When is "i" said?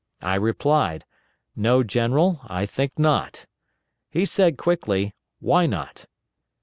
0.23-0.33, 2.47-2.65